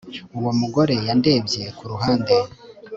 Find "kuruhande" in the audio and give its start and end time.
1.77-2.35